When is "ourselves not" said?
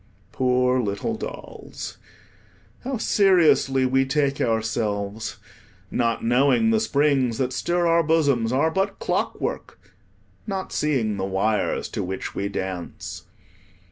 4.41-6.23